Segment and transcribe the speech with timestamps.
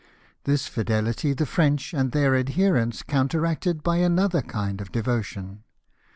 [0.45, 5.61] This fidelity the French and their adherents counteracted by another kmd of devotion.